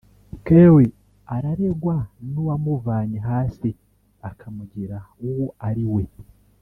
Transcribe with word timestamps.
Kelly 0.45 0.87
araregwa 1.35 1.95
n’uwamuvanye 2.31 3.19
hasi 3.29 3.69
akamugira 4.29 4.97
uwo 5.27 5.47
ari 5.67 5.85
we 5.93 6.03